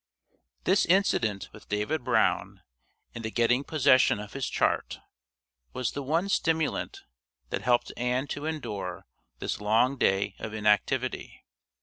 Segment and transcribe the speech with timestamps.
[0.63, 2.63] This incident with David Brown
[3.13, 4.99] and the getting possession of his chart
[5.73, 7.03] was the one stimulant
[7.51, 9.05] that helped Ann to endure
[9.37, 11.43] this long day of inactivity.